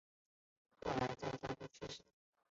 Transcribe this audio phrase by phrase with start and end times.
[0.81, 2.01] 后来在家中去世。